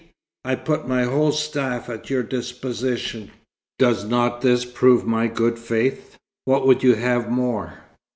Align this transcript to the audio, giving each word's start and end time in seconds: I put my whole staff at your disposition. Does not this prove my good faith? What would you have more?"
I 0.43 0.55
put 0.55 0.87
my 0.87 1.03
whole 1.03 1.31
staff 1.31 1.87
at 1.87 2.09
your 2.09 2.23
disposition. 2.23 3.29
Does 3.77 4.03
not 4.03 4.41
this 4.41 4.65
prove 4.65 5.05
my 5.05 5.27
good 5.27 5.59
faith? 5.59 6.17
What 6.45 6.65
would 6.65 6.81
you 6.81 6.95
have 6.95 7.29
more?" 7.29 7.75